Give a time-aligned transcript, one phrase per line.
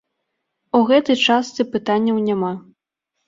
[0.77, 2.49] У гэтай частцы пытанняў няма.